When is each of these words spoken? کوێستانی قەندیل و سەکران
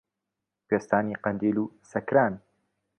کوێستانی 0.67 1.19
قەندیل 1.23 1.57
و 1.59 1.71
سەکران 1.91 2.33